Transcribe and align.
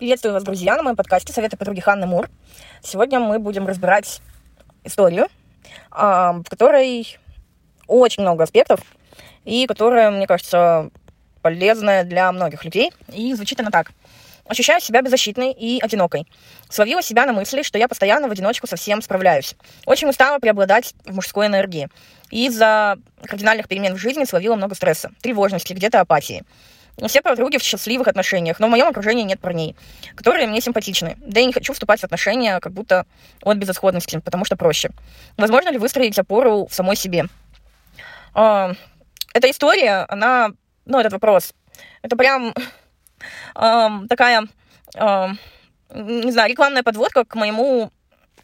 Приветствую 0.00 0.32
вас, 0.32 0.44
друзья, 0.44 0.76
на 0.76 0.82
моем 0.82 0.96
подкасте 0.96 1.30
«Советы 1.30 1.58
подруги 1.58 1.80
Ханны 1.80 2.06
Мур». 2.06 2.30
Сегодня 2.82 3.20
мы 3.20 3.38
будем 3.38 3.66
разбирать 3.66 4.22
историю, 4.82 5.26
а, 5.90 6.32
в 6.32 6.44
которой 6.44 7.18
очень 7.86 8.22
много 8.22 8.44
аспектов, 8.44 8.80
и 9.44 9.66
которая, 9.66 10.10
мне 10.10 10.26
кажется, 10.26 10.88
полезная 11.42 12.04
для 12.04 12.32
многих 12.32 12.64
людей. 12.64 12.92
И 13.12 13.34
звучит 13.34 13.60
она 13.60 13.70
так. 13.70 13.92
Ощущаю 14.46 14.80
себя 14.80 15.02
беззащитной 15.02 15.52
и 15.52 15.82
одинокой. 15.82 16.26
Словила 16.70 17.02
себя 17.02 17.26
на 17.26 17.34
мысли, 17.34 17.60
что 17.60 17.76
я 17.76 17.86
постоянно 17.86 18.26
в 18.26 18.32
одиночку 18.32 18.66
со 18.66 18.76
всем 18.76 19.02
справляюсь. 19.02 19.54
Очень 19.84 20.08
устала 20.08 20.38
преобладать 20.38 20.94
в 21.04 21.14
мужской 21.14 21.46
энергии. 21.46 21.90
И 22.30 22.46
из-за 22.46 22.96
кардинальных 23.22 23.68
перемен 23.68 23.96
в 23.96 23.98
жизни 23.98 24.24
словила 24.24 24.56
много 24.56 24.74
стресса, 24.74 25.10
тревожности, 25.20 25.74
где-то 25.74 26.00
апатии. 26.00 26.42
Все 27.06 27.22
подруги 27.22 27.56
в 27.56 27.62
счастливых 27.62 28.08
отношениях, 28.08 28.60
но 28.60 28.66
в 28.66 28.70
моем 28.70 28.88
окружении 28.88 29.24
нет 29.24 29.40
парней, 29.40 29.74
которые 30.14 30.46
мне 30.46 30.60
симпатичны. 30.60 31.16
Да 31.18 31.40
и 31.40 31.46
не 31.46 31.52
хочу 31.52 31.72
вступать 31.72 32.00
в 32.00 32.04
отношения 32.04 32.60
как 32.60 32.72
будто 32.72 33.06
от 33.42 33.56
безысходности, 33.56 34.18
потому 34.18 34.44
что 34.44 34.56
проще. 34.56 34.90
Возможно 35.36 35.70
ли 35.70 35.78
выстроить 35.78 36.18
опору 36.18 36.66
в 36.66 36.74
самой 36.74 36.96
себе? 36.96 37.26
А, 38.34 38.72
эта 39.32 39.50
история, 39.50 40.04
она, 40.08 40.50
ну, 40.84 40.98
этот 40.98 41.12
вопрос, 41.12 41.54
это 42.02 42.16
прям 42.16 42.54
такая, 43.54 44.48
не 44.94 46.32
знаю, 46.32 46.50
рекламная 46.50 46.82
подводка 46.82 47.24
к 47.24 47.34
моему 47.34 47.92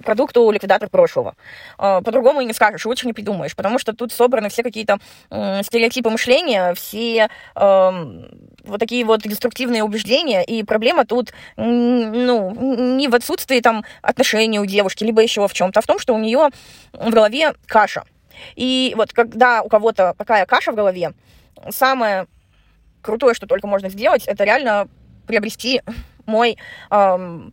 продукту 0.02 0.50
ликвидатор 0.50 0.88
прошлого. 0.88 1.34
А, 1.78 2.00
по-другому 2.00 2.40
и 2.40 2.44
не 2.44 2.52
скажешь, 2.52 2.84
лучше 2.86 3.06
не 3.06 3.12
придумаешь, 3.12 3.56
потому 3.56 3.78
что 3.78 3.92
тут 3.92 4.12
собраны 4.12 4.48
все 4.48 4.62
какие-то 4.62 4.98
стереотипы 5.28 6.10
мышления, 6.10 6.74
все 6.74 7.28
вот 7.54 8.80
такие 8.80 9.04
вот 9.04 9.22
деструктивные 9.22 9.82
убеждения, 9.82 10.42
и 10.44 10.62
проблема 10.62 11.04
тут 11.06 11.32
ну, 11.56 12.96
не 12.96 13.08
в 13.08 13.14
отсутствии 13.14 13.60
там 13.60 13.84
отношений 14.02 14.60
у 14.60 14.66
девушки, 14.66 15.04
либо 15.04 15.22
еще 15.22 15.46
в 15.46 15.52
чем-то, 15.52 15.78
а 15.78 15.82
в 15.82 15.86
том, 15.86 15.98
что 15.98 16.14
у 16.14 16.18
нее 16.18 16.50
в 16.92 17.10
голове 17.10 17.54
каша. 17.66 18.04
И 18.54 18.92
вот 18.96 19.12
когда 19.12 19.62
у 19.62 19.68
кого-то 19.68 20.14
такая 20.16 20.46
каша 20.46 20.72
в 20.72 20.74
голове, 20.74 21.12
самое 21.70 22.26
крутое, 23.02 23.34
что 23.34 23.46
только 23.46 23.66
можно 23.66 23.88
сделать, 23.88 24.26
это 24.26 24.44
реально 24.44 24.88
приобрести 25.26 25.82
мой 26.26 26.58
эм, 26.90 27.52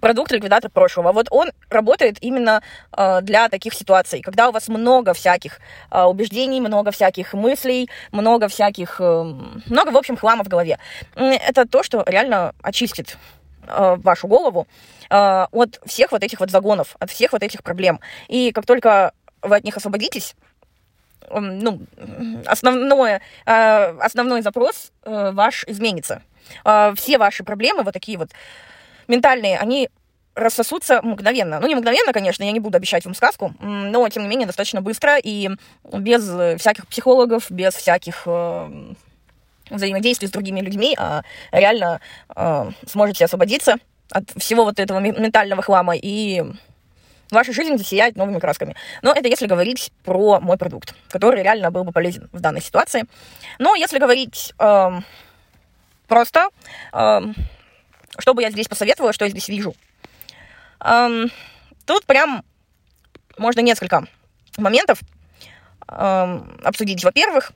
продукт 0.00 0.32
ликвидатор 0.32 0.70
прошлого. 0.70 1.12
Вот 1.12 1.28
он 1.30 1.50
работает 1.70 2.18
именно 2.20 2.62
э, 2.96 3.20
для 3.22 3.48
таких 3.48 3.74
ситуаций, 3.74 4.22
когда 4.22 4.48
у 4.48 4.52
вас 4.52 4.68
много 4.68 5.14
всяких 5.14 5.60
э, 5.90 6.02
убеждений, 6.02 6.60
много 6.60 6.90
всяких 6.90 7.34
мыслей, 7.34 7.88
много 8.12 8.48
всяких, 8.48 9.00
э, 9.00 9.22
много, 9.66 9.90
в 9.90 9.96
общем, 9.96 10.16
хлама 10.16 10.44
в 10.44 10.48
голове. 10.48 10.78
Это 11.14 11.66
то, 11.66 11.82
что 11.82 12.04
реально 12.06 12.54
очистит 12.62 13.18
э, 13.66 13.96
вашу 13.98 14.28
голову 14.28 14.66
э, 15.10 15.46
от 15.50 15.80
всех 15.84 16.12
вот 16.12 16.22
этих 16.22 16.40
вот 16.40 16.50
загонов, 16.50 16.96
от 16.98 17.10
всех 17.10 17.32
вот 17.32 17.42
этих 17.42 17.62
проблем. 17.62 18.00
И 18.28 18.52
как 18.52 18.66
только 18.66 19.12
вы 19.42 19.56
от 19.56 19.64
них 19.64 19.76
освободитесь, 19.76 20.34
ну, 21.30 21.80
основное, 22.46 23.20
э, 23.46 23.98
основной 24.00 24.42
запрос 24.42 24.92
э, 25.04 25.30
ваш 25.32 25.64
изменится. 25.66 26.22
Э, 26.64 26.92
все 26.96 27.18
ваши 27.18 27.44
проблемы, 27.44 27.82
вот 27.82 27.92
такие 27.92 28.18
вот 28.18 28.30
ментальные, 29.08 29.58
они 29.58 29.88
рассосутся 30.34 31.00
мгновенно. 31.02 31.58
Ну, 31.60 31.66
не 31.66 31.74
мгновенно, 31.74 32.12
конечно, 32.12 32.44
я 32.44 32.52
не 32.52 32.60
буду 32.60 32.76
обещать 32.76 33.04
вам 33.04 33.14
сказку, 33.14 33.54
но, 33.60 34.08
тем 34.08 34.22
не 34.22 34.28
менее, 34.28 34.46
достаточно 34.46 34.82
быстро 34.82 35.16
и 35.18 35.50
без 35.92 36.22
всяких 36.60 36.86
психологов, 36.86 37.50
без 37.50 37.74
всяких 37.74 38.22
э, 38.26 38.94
взаимодействий 39.70 40.28
с 40.28 40.30
другими 40.30 40.60
людьми, 40.60 40.94
а 40.98 41.22
реально 41.52 42.00
э, 42.34 42.70
сможете 42.86 43.24
освободиться 43.24 43.76
от 44.10 44.30
всего 44.36 44.64
вот 44.64 44.78
этого 44.78 45.00
ментального 45.00 45.62
хлама, 45.62 45.96
и 45.96 46.44
ваша 47.30 47.52
жизнь 47.52 47.76
засияет 47.78 48.16
новыми 48.16 48.38
красками. 48.38 48.76
Но 49.02 49.12
это 49.12 49.28
если 49.28 49.46
говорить 49.46 49.90
про 50.04 50.38
мой 50.40 50.58
продукт, 50.58 50.94
который 51.08 51.42
реально 51.42 51.70
был 51.70 51.84
бы 51.84 51.92
полезен 51.92 52.28
в 52.32 52.40
данной 52.40 52.60
ситуации. 52.60 53.04
Но 53.58 53.74
если 53.74 53.98
говорить 53.98 54.52
э, 54.58 54.90
просто... 56.06 56.48
Э, 56.92 57.20
что 58.18 58.34
бы 58.34 58.42
я 58.42 58.50
здесь 58.50 58.68
посоветовала, 58.68 59.12
что 59.12 59.24
я 59.24 59.30
здесь 59.30 59.48
вижу? 59.48 59.74
Эм, 60.80 61.30
тут 61.84 62.04
прям 62.06 62.44
можно 63.38 63.60
несколько 63.60 64.06
моментов 64.56 65.00
эм, 65.88 66.60
обсудить. 66.64 67.04
Во-первых, 67.04 67.52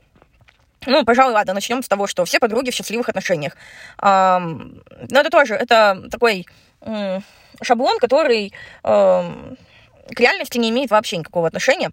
ну, 0.87 1.05
пожалуй, 1.05 1.35
ладно, 1.35 1.55
начнем 1.55 1.83
с 1.83 1.89
того, 1.89 2.07
что 2.07 2.25
все 2.25 2.39
подруги 2.39 2.71
в 2.71 2.75
счастливых 2.75 3.09
отношениях. 3.09 3.57
Эм, 4.01 4.83
но 5.11 5.21
это 5.21 5.31
тоже, 5.31 5.55
это 5.55 6.09
такой 6.11 6.47
э, 6.81 7.21
шаблон, 7.63 7.99
который 7.99 8.53
э, 8.83 9.55
к 10.15 10.21
реальности 10.21 10.59
не 10.59 10.71
имеет 10.71 10.91
вообще 10.91 11.19
никакого 11.19 11.47
отношения. 11.47 11.91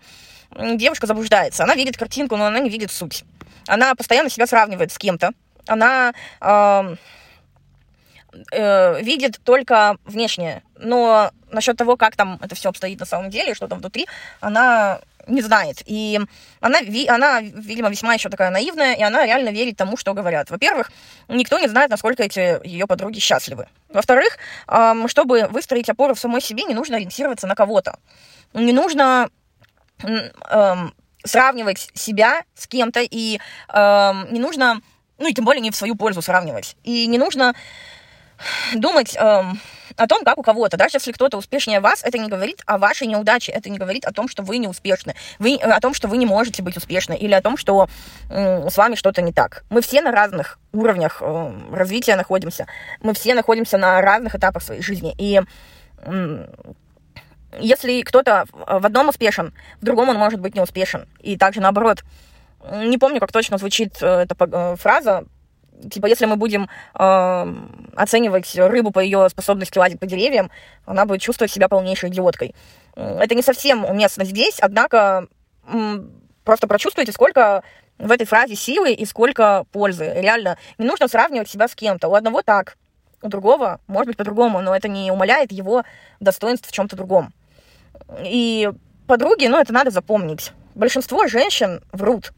Девушка 0.52 1.08
заблуждается, 1.08 1.64
она 1.64 1.76
видит 1.76 1.98
картинку, 1.98 2.38
но 2.38 2.46
она 2.46 2.60
не 2.60 2.70
видит 2.70 2.92
суть. 2.92 3.26
Она 3.68 3.94
постоянно 3.96 4.30
себя 4.30 4.48
сравнивает 4.48 4.92
с 4.92 4.98
кем-то. 4.98 5.32
Она... 5.68 6.14
Э, 6.42 6.96
э, 8.52 9.02
видит 9.02 9.40
только 9.44 9.98
внешнее. 10.06 10.64
Но 10.78 11.32
насчет 11.52 11.78
того, 11.78 11.98
как 11.98 12.16
там 12.16 12.40
это 12.42 12.56
все 12.56 12.70
обстоит 12.70 13.00
на 13.00 13.06
самом 13.06 13.30
деле, 13.30 13.54
что 13.54 13.68
там 13.68 13.80
внутри, 13.80 14.08
она 14.40 15.00
не 15.28 15.42
знает. 15.42 15.82
И 15.86 16.20
она, 16.62 16.80
она, 17.10 17.42
видимо, 17.42 17.90
весьма 17.90 18.14
еще 18.14 18.30
такая 18.30 18.50
наивная, 18.50 18.94
и 18.94 19.04
она 19.04 19.26
реально 19.26 19.50
верит 19.50 19.76
тому, 19.76 19.98
что 19.98 20.14
говорят. 20.14 20.50
Во-первых, 20.50 20.92
никто 21.28 21.60
не 21.60 21.68
знает, 21.68 21.90
насколько 21.92 22.24
эти 22.24 22.66
ее 22.66 22.88
подруги 22.88 23.20
счастливы. 23.20 23.68
Во-вторых, 23.90 24.38
чтобы 25.08 25.48
выстроить 25.50 25.90
опору 25.90 26.14
в 26.14 26.20
самой 26.20 26.40
себе, 26.40 26.64
не 26.64 26.74
нужно 26.74 26.96
ориентироваться 26.96 27.46
на 27.46 27.56
кого-то. 27.56 28.00
Не 28.54 28.72
нужно 28.72 29.30
сравнивать 31.26 31.90
себя 31.94 32.44
с 32.56 32.68
кем-то, 32.68 33.02
и 33.02 33.40
не 33.74 34.40
нужно, 34.40 34.82
ну 35.18 35.28
и 35.28 35.34
тем 35.34 35.44
более 35.44 35.60
не 35.60 35.72
в 35.72 35.76
свою 35.76 35.96
пользу 35.96 36.22
сравнивать. 36.22 36.78
И 36.84 37.06
не 37.08 37.18
нужно 37.18 37.54
думать 38.76 39.16
эм, 39.16 39.60
о 39.96 40.08
том, 40.08 40.24
как 40.24 40.38
у 40.38 40.44
кого-то. 40.44 40.78
Даже 40.78 40.98
если 40.98 41.12
кто-то 41.12 41.38
успешнее 41.38 41.80
вас, 41.80 42.04
это 42.04 42.18
не 42.18 42.30
говорит 42.30 42.62
о 42.66 42.78
вашей 42.78 43.08
неудаче, 43.08 43.52
это 43.52 43.70
не 43.70 43.78
говорит 43.78 44.06
о 44.06 44.14
том, 44.14 44.28
что 44.28 44.44
вы 44.44 44.58
не 44.58 44.68
успешны, 44.68 45.16
вы, 45.40 45.56
э, 45.56 45.58
о 45.58 45.80
том, 45.80 45.94
что 45.94 46.08
вы 46.08 46.18
не 46.18 46.26
можете 46.26 46.62
быть 46.64 46.78
успешны, 46.78 47.16
или 47.16 47.34
о 47.34 47.42
том, 47.42 47.58
что 47.58 47.90
э, 48.30 48.70
с 48.70 48.78
вами 48.78 48.96
что-то 48.96 49.22
не 49.22 49.34
так. 49.34 49.64
Мы 49.70 49.82
все 49.82 50.02
на 50.02 50.12
разных 50.12 50.60
уровнях 50.72 51.18
э, 51.22 51.52
развития 51.72 52.16
находимся, 52.16 52.68
мы 53.02 53.14
все 53.14 53.34
находимся 53.34 53.78
на 53.78 54.02
разных 54.02 54.36
этапах 54.36 54.64
своей 54.64 54.82
жизни. 54.82 55.16
И 55.18 55.42
э, 56.00 56.48
если 57.60 58.02
кто-то 58.02 58.46
в 58.52 58.86
одном 58.86 59.10
успешен, 59.10 59.54
в 59.82 59.86
другом 59.86 60.10
он 60.10 60.18
может 60.18 60.40
быть 60.40 60.56
не 60.56 60.62
успешен. 60.62 61.08
И 61.22 61.38
также 61.38 61.62
наоборот. 61.62 62.04
Не 62.72 62.98
помню, 62.98 63.20
как 63.20 63.32
точно 63.32 63.58
звучит 63.58 64.02
э, 64.02 64.26
эта 64.28 64.36
э, 64.40 64.76
фраза, 64.78 65.26
типа, 65.90 66.08
если 66.08 66.26
мы 66.26 66.36
будем 66.36 66.70
э, 66.96 67.56
оценивать 67.96 68.56
рыбу 68.56 68.92
по 68.92 69.00
ее 69.00 69.30
способности 69.30 69.78
лазить 69.78 70.00
по 70.00 70.06
деревьям, 70.06 70.52
она 70.86 71.06
будет 71.06 71.22
чувствовать 71.22 71.52
себя 71.52 71.68
полнейшей 71.68 72.10
идиоткой. 72.10 72.56
Это 72.96 73.36
не 73.36 73.42
совсем 73.42 73.86
уместно 73.86 74.26
здесь, 74.26 74.58
однако 74.60 75.28
просто 76.44 76.68
прочувствуйте, 76.68 77.12
сколько 77.12 77.64
в 77.98 78.12
этой 78.12 78.26
фразе 78.26 78.56
силы 78.56 78.94
и 78.94 79.06
сколько 79.06 79.66
пользы. 79.72 80.14
Реально, 80.16 80.58
не 80.78 80.86
нужно 80.86 81.08
сравнивать 81.08 81.50
себя 81.50 81.68
с 81.68 81.76
кем-то. 81.76 82.08
У 82.08 82.16
одного 82.16 82.42
так, 82.42 82.78
у 83.22 83.28
другого 83.28 83.80
может 83.88 84.08
быть 84.08 84.18
по-другому, 84.18 84.62
но 84.62 84.76
это 84.76 84.88
не 84.88 85.12
умаляет 85.12 85.52
его 85.52 85.84
достоинств 86.20 86.70
в 86.70 86.72
чем-то 86.72 86.96
другом. 86.96 87.34
И 88.24 88.72
подруги, 89.08 89.48
ну, 89.48 89.60
это 89.60 89.74
надо 89.74 89.92
запомнить. 89.92 90.52
Большинство 90.76 91.28
женщин 91.28 91.82
врут 91.92 92.34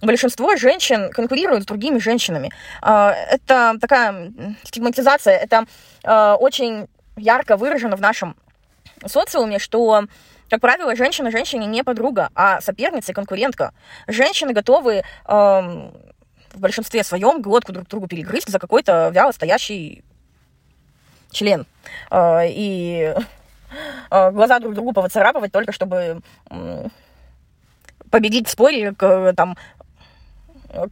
большинство 0.00 0.56
женщин 0.56 1.10
конкурируют 1.10 1.64
с 1.64 1.66
другими 1.66 1.98
женщинами. 1.98 2.50
А, 2.82 3.12
это 3.12 3.76
такая 3.80 4.32
стигматизация, 4.64 5.36
это 5.36 5.64
а, 6.04 6.36
очень 6.36 6.88
ярко 7.16 7.56
выражено 7.56 7.96
в 7.96 8.00
нашем 8.00 8.36
социуме, 9.04 9.58
что 9.58 10.04
как 10.48 10.62
правило, 10.62 10.96
женщина 10.96 11.30
женщине 11.30 11.66
не 11.66 11.84
подруга, 11.84 12.30
а 12.34 12.62
соперница 12.62 13.12
и 13.12 13.14
конкурентка. 13.14 13.74
Женщины 14.06 14.54
готовы 14.54 15.02
в 15.26 15.92
большинстве 16.54 17.04
своем 17.04 17.42
глотку 17.42 17.72
друг 17.72 17.86
другу 17.86 18.08
перегрызть 18.08 18.48
за 18.48 18.58
какой-то 18.58 19.10
вяло 19.12 19.32
стоящий 19.32 20.02
член. 21.30 21.66
А, 22.10 22.44
и 22.46 23.14
глаза 24.10 24.58
друг 24.58 24.72
другу 24.72 24.92
повыцарапывать 24.92 25.52
только 25.52 25.72
чтобы 25.72 26.22
победить 28.10 28.48
в 28.48 28.50
споре, 28.50 28.92
там, 29.36 29.56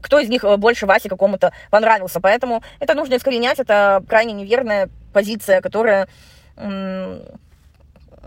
кто 0.01 0.19
из 0.19 0.29
них 0.29 0.45
э, 0.45 0.57
больше 0.57 0.87
Васе 0.87 1.09
какому-то 1.09 1.53
понравился. 1.71 2.21
Поэтому 2.21 2.63
это 2.81 2.95
нужно 2.95 3.17
искоренять, 3.17 3.59
это 3.59 4.03
крайне 4.09 4.33
неверная 4.33 4.89
позиция, 5.13 5.61
которая 5.61 6.09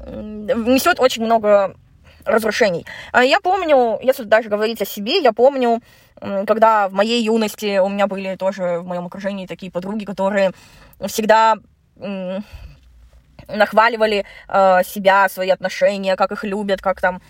несет 0.06 1.00
очень 1.00 1.24
много 1.25 1.75
разрушений. 2.25 2.86
А 3.12 3.24
я 3.24 3.40
помню, 3.40 4.00
если 4.01 4.24
даже 4.24 4.50
говорить 4.50 4.81
о 4.81 4.86
себе, 4.86 5.19
я 5.19 5.34
помню, 5.34 5.81
когда 6.19 6.90
в 6.90 6.94
моей 6.94 7.24
юности 7.24 7.80
у 7.80 7.90
меня 7.90 8.06
были 8.07 8.36
тоже 8.36 8.80
в 8.80 8.86
моем 8.86 9.07
окружении 9.07 9.48
такие 9.48 9.72
подруги, 9.72 10.06
которые 10.06 10.52
всегда 11.07 11.56
нахваливали 13.48 14.25
э, 14.48 14.84
себя, 14.86 15.28
свои 15.30 15.50
отношения, 15.50 16.16
как 16.16 16.31
их 16.31 16.44
любят, 16.44 16.81
как 16.81 17.02
там 17.02 17.22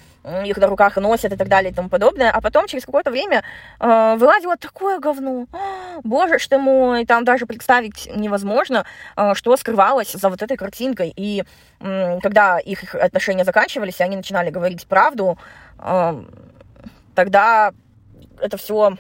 их 0.46 0.58
на 0.58 0.68
руках 0.68 0.98
носят 0.98 1.34
и 1.34 1.38
так 1.38 1.48
далее 1.48 1.72
и 1.72 1.74
тому 1.74 1.90
подобное. 1.90 2.31
А 2.31 2.42
потом 2.42 2.68
через 2.68 2.86
какое-то 2.86 3.12
время 3.12 3.44
э, 3.80 4.16
вылазило 4.18 4.58
такое 4.58 5.00
говно. 5.00 5.46
Боже 6.04 6.40
ж 6.40 6.48
ты 6.48 6.58
мой, 6.58 7.06
там 7.06 7.24
даже 7.24 7.46
представить 7.46 8.10
невозможно, 8.16 8.86
э, 9.16 9.34
что 9.36 9.58
скрывалось 9.58 10.12
за 10.14 10.30
вот 10.30 10.42
этой 10.42 10.58
картинкой. 10.58 11.14
И 11.16 11.44
э, 11.80 12.20
когда 12.22 12.60
их 12.60 12.96
отношения 12.96 13.46
заканчивались, 13.46 14.00
и 14.00 14.04
они 14.04 14.16
начинали 14.16 14.50
говорить 14.50 14.88
правду, 14.88 15.38
э, 15.80 16.24
тогда 17.16 17.74
это 18.42 18.58
все 18.58 18.98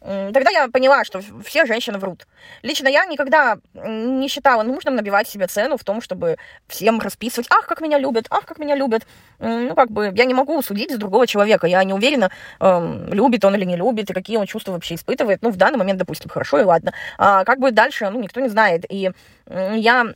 Тогда 0.00 0.50
я 0.50 0.68
поняла, 0.68 1.04
что 1.04 1.20
все 1.44 1.66
женщины 1.66 1.98
врут. 1.98 2.26
Лично 2.62 2.88
я 2.88 3.04
никогда 3.04 3.58
не 3.74 4.28
считала 4.28 4.62
нужным 4.62 4.94
набивать 4.94 5.28
себе 5.28 5.46
цену 5.46 5.76
в 5.76 5.84
том, 5.84 6.00
чтобы 6.00 6.38
всем 6.68 7.00
расписывать, 7.00 7.48
ах, 7.50 7.66
как 7.66 7.82
меня 7.82 7.98
любят, 7.98 8.26
ах, 8.30 8.46
как 8.46 8.58
меня 8.58 8.74
любят. 8.74 9.06
Ну, 9.38 9.74
как 9.74 9.90
бы, 9.90 10.10
я 10.14 10.24
не 10.24 10.32
могу 10.32 10.60
судить 10.62 10.90
за 10.90 10.96
другого 10.96 11.26
человека. 11.26 11.66
Я 11.66 11.84
не 11.84 11.92
уверена, 11.92 12.30
э, 12.60 13.08
любит 13.12 13.44
он 13.44 13.54
или 13.54 13.66
не 13.66 13.76
любит, 13.76 14.08
и 14.10 14.14
какие 14.14 14.38
он 14.38 14.46
чувства 14.46 14.72
вообще 14.72 14.94
испытывает. 14.94 15.42
Ну, 15.42 15.50
в 15.50 15.56
данный 15.56 15.78
момент, 15.78 15.98
допустим, 15.98 16.30
хорошо 16.30 16.60
и 16.60 16.64
ладно. 16.64 16.94
А 17.18 17.44
как 17.44 17.58
бы 17.58 17.70
дальше, 17.70 18.08
ну, 18.08 18.20
никто 18.20 18.40
не 18.40 18.48
знает. 18.48 18.86
И 18.88 19.10
я 19.46 20.14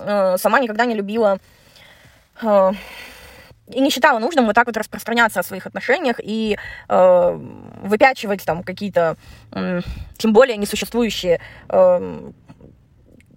э, 0.00 0.36
сама 0.38 0.60
никогда 0.60 0.84
не 0.84 0.94
любила... 0.94 1.38
Э, 2.42 2.72
и 3.72 3.80
не 3.80 3.90
считала 3.90 4.18
нужным 4.18 4.46
вот 4.46 4.54
так 4.54 4.66
вот 4.66 4.76
распространяться 4.76 5.40
о 5.40 5.42
своих 5.42 5.66
отношениях 5.66 6.16
и 6.22 6.58
э, 6.88 7.38
выпячивать 7.82 8.44
там 8.44 8.62
какие-то, 8.62 9.16
э, 9.52 9.80
тем 10.18 10.32
более 10.32 10.56
несуществующие 10.56 11.40
э, 11.68 12.30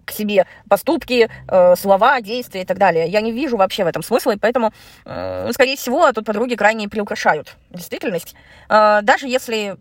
к 0.06 0.12
себе 0.12 0.45
поступки, 0.69 1.30
э, 1.47 1.75
слова, 1.75 2.21
действия 2.21 2.62
и 2.62 2.65
так 2.65 2.77
далее. 2.77 3.07
Я 3.07 3.21
не 3.21 3.31
вижу 3.31 3.57
вообще 3.57 3.83
в 3.83 3.88
этом 3.88 4.03
смысла, 4.03 4.31
и 4.31 4.38
поэтому, 4.38 4.74
э, 5.06 5.50
скорее 5.53 5.75
всего, 5.75 6.12
тут 6.12 6.25
подруги 6.25 6.56
крайне 6.56 6.89
приукрашают 6.89 7.56
действительность. 7.69 8.35
Э, 8.69 9.00
даже 9.01 9.27
если 9.27 9.77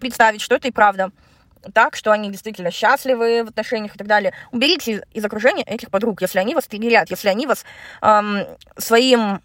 представить, 0.00 0.40
что 0.40 0.56
это 0.56 0.68
и 0.68 0.72
правда, 0.72 1.10
так, 1.74 1.94
что 1.94 2.10
они 2.10 2.28
действительно 2.30 2.72
счастливы 2.72 3.44
в 3.44 3.48
отношениях 3.50 3.94
и 3.94 3.98
так 3.98 4.08
далее. 4.08 4.32
Уберите 4.50 5.04
из 5.12 5.24
окружения 5.24 5.62
этих 5.62 5.90
подруг, 5.90 6.20
если 6.20 6.40
они 6.40 6.56
вас 6.56 6.66
триггерят, 6.66 7.08
если 7.08 7.28
они 7.28 7.46
вас 7.46 7.64
эм, 8.00 8.44
своим 8.76 9.40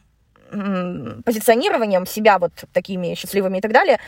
позиционированием 0.50 2.06
себя 2.06 2.40
вот 2.40 2.52
такими 2.74 3.16
счастливыми 3.16 3.58
и 3.58 3.62
так 3.62 3.72
далее, 3.72 4.00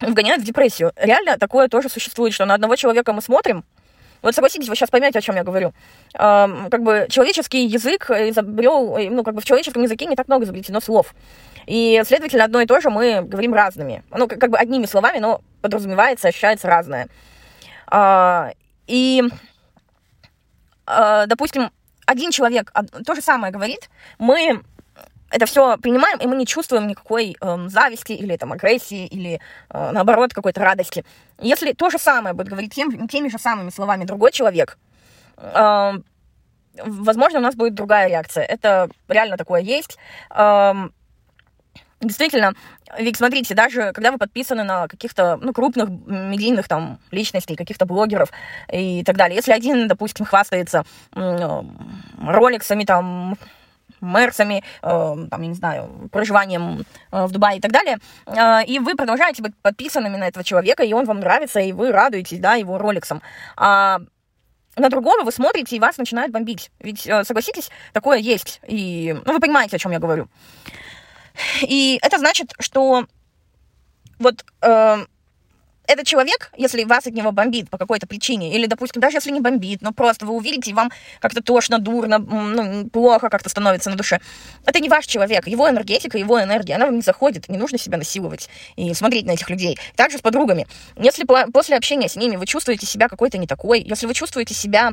вгоняют 0.00 0.42
в 0.42 0.44
депрессию. 0.44 0.92
Реально 0.96 1.38
такое 1.38 1.68
тоже 1.68 1.88
существует, 1.88 2.34
что 2.34 2.44
на 2.44 2.54
одного 2.54 2.76
человека 2.76 3.12
мы 3.12 3.22
смотрим, 3.22 3.64
вот 4.22 4.34
согласитесь, 4.34 4.68
вы 4.68 4.76
сейчас 4.76 4.90
поймете, 4.90 5.18
о 5.18 5.22
чем 5.22 5.34
я 5.34 5.42
говорю. 5.42 5.74
Как 6.12 6.82
бы 6.82 7.06
человеческий 7.10 7.66
язык 7.66 8.08
изобрел, 8.10 8.96
ну, 9.10 9.24
как 9.24 9.34
бы 9.34 9.40
в 9.40 9.44
человеческом 9.44 9.82
языке 9.82 10.06
не 10.06 10.14
так 10.14 10.28
много 10.28 10.44
изобретено 10.44 10.80
слов. 10.80 11.14
И, 11.66 12.00
следовательно, 12.06 12.44
одно 12.44 12.60
и 12.60 12.66
то 12.66 12.80
же 12.80 12.90
мы 12.90 13.22
говорим 13.22 13.52
разными. 13.54 14.04
Ну, 14.10 14.28
как 14.28 14.50
бы 14.50 14.58
одними 14.58 14.86
словами, 14.86 15.18
но 15.18 15.40
подразумевается, 15.60 16.28
ощущается 16.28 16.68
разное. 16.68 17.08
А, 17.86 18.52
и, 18.86 19.22
а, 20.86 21.26
допустим, 21.26 21.70
один 22.06 22.30
человек 22.30 22.72
то 23.04 23.14
же 23.14 23.22
самое 23.22 23.52
говорит, 23.52 23.90
мы 24.18 24.62
это 25.32 25.46
все 25.46 25.76
принимаем, 25.78 26.18
и 26.18 26.26
мы 26.26 26.36
не 26.36 26.46
чувствуем 26.46 26.86
никакой 26.86 27.36
э, 27.40 27.68
зависти 27.68 28.12
или 28.12 28.36
там 28.36 28.52
агрессии, 28.52 29.06
или 29.06 29.40
э, 29.70 29.90
наоборот 29.92 30.34
какой-то 30.34 30.60
радости. 30.60 31.04
Если 31.40 31.72
то 31.72 31.90
же 31.90 31.98
самое 31.98 32.34
будет 32.34 32.48
говорить 32.48 32.74
тем, 32.74 33.08
теми 33.08 33.28
же 33.28 33.38
самыми 33.38 33.70
словами 33.70 34.04
другой 34.04 34.30
человек, 34.30 34.78
э, 35.38 35.92
возможно, 36.84 37.38
у 37.38 37.42
нас 37.42 37.54
будет 37.54 37.74
другая 37.74 38.08
реакция. 38.08 38.44
Это 38.44 38.88
реально 39.08 39.36
такое 39.36 39.62
есть. 39.62 39.98
Э, 40.30 40.74
действительно, 42.00 42.52
ведь 42.98 43.16
смотрите, 43.16 43.54
даже 43.54 43.92
когда 43.92 44.12
вы 44.12 44.18
подписаны 44.18 44.64
на 44.64 44.86
каких-то 44.86 45.38
ну, 45.40 45.54
крупных 45.54 45.88
медийных 45.88 46.68
там 46.68 46.98
личностей, 47.10 47.56
каких-то 47.56 47.86
блогеров 47.86 48.30
и 48.70 49.02
так 49.04 49.16
далее, 49.16 49.36
если 49.36 49.52
один, 49.52 49.88
допустим, 49.88 50.26
хвастается 50.26 50.84
роликсами 51.14 52.84
там 52.84 53.38
мерсами, 54.02 54.62
э, 54.82 55.26
там, 55.30 55.42
я 55.42 55.48
не 55.48 55.54
знаю, 55.54 56.08
проживанием 56.10 56.84
э, 57.10 57.26
в 57.26 57.32
Дубае 57.32 57.58
и 57.58 57.60
так 57.60 57.72
далее, 57.72 57.98
э, 58.26 58.64
и 58.66 58.78
вы 58.78 58.94
продолжаете 58.94 59.42
быть 59.42 59.54
подписанными 59.62 60.16
на 60.16 60.28
этого 60.28 60.44
человека, 60.44 60.82
и 60.82 60.92
он 60.92 61.04
вам 61.04 61.20
нравится, 61.20 61.60
и 61.60 61.72
вы 61.72 61.92
радуетесь, 61.92 62.38
да, 62.38 62.54
его 62.54 62.78
роликсом. 62.78 63.22
А 63.56 63.98
на 64.76 64.88
другого 64.88 65.22
вы 65.22 65.32
смотрите, 65.32 65.76
и 65.76 65.80
вас 65.80 65.98
начинает 65.98 66.32
бомбить. 66.32 66.70
Ведь, 66.80 67.02
согласитесь, 67.02 67.70
такое 67.92 68.18
есть. 68.18 68.60
И, 68.66 69.14
ну, 69.26 69.34
вы 69.34 69.40
понимаете, 69.40 69.76
о 69.76 69.78
чем 69.78 69.92
я 69.92 69.98
говорю. 69.98 70.28
И 71.60 71.98
это 72.02 72.18
значит, 72.18 72.54
что 72.58 73.06
вот 74.18 74.44
э, 74.62 75.04
этот 75.86 76.06
человек, 76.06 76.52
если 76.56 76.84
вас 76.84 77.06
от 77.06 77.12
него 77.12 77.32
бомбит 77.32 77.68
по 77.68 77.78
какой-то 77.78 78.06
причине, 78.06 78.54
или, 78.54 78.66
допустим, 78.66 79.00
даже 79.00 79.16
если 79.16 79.30
не 79.30 79.40
бомбит, 79.40 79.82
но 79.82 79.92
просто 79.92 80.26
вы 80.26 80.34
увидите, 80.34 80.70
и 80.70 80.74
вам 80.74 80.90
как-то 81.20 81.42
тошно, 81.42 81.78
дурно, 81.78 82.18
ну, 82.18 82.88
плохо 82.88 83.28
как-то 83.28 83.48
становится 83.48 83.90
на 83.90 83.96
душе, 83.96 84.20
это 84.64 84.80
не 84.80 84.88
ваш 84.88 85.06
человек, 85.06 85.46
его 85.46 85.68
энергетика, 85.68 86.18
его 86.18 86.40
энергия, 86.40 86.74
она 86.74 86.86
вам 86.86 86.96
не 86.96 87.02
заходит, 87.02 87.48
не 87.48 87.58
нужно 87.58 87.78
себя 87.78 87.98
насиловать 87.98 88.48
и 88.76 88.94
смотреть 88.94 89.26
на 89.26 89.32
этих 89.32 89.50
людей. 89.50 89.78
Также 89.96 90.18
с 90.18 90.20
подругами. 90.20 90.66
Если 90.96 91.24
после 91.52 91.76
общения 91.76 92.08
с 92.08 92.16
ними 92.16 92.36
вы 92.36 92.46
чувствуете 92.46 92.86
себя 92.86 93.08
какой-то 93.08 93.38
не 93.38 93.46
такой, 93.46 93.80
если 93.80 94.06
вы 94.06 94.14
чувствуете 94.14 94.54
себя 94.54 94.92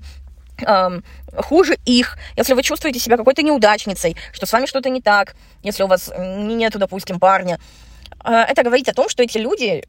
хуже 1.38 1.77
их, 1.85 2.18
если 2.35 2.53
вы 2.53 2.63
чувствуете 2.63 3.00
себя 3.00 3.15
какой-то 3.15 3.42
неудачницей, 3.44 4.18
что 4.33 4.45
с 4.45 4.51
вами 4.51 4.65
что-то 4.65 4.89
не 4.89 5.01
так, 5.01 5.35
если 5.63 5.83
у 5.83 5.88
вас 5.88 6.12
нету, 6.18 6.80
допустим, 6.80 7.18
парня, 7.18 7.59
это 8.24 8.63
говорит 8.63 8.89
о 8.89 8.94
том, 8.94 9.10
что 9.10 9.24
эти 9.24 9.38
люди 9.38 9.83